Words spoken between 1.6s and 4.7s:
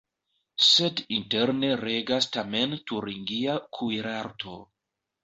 regas tamen turingia kuirarto.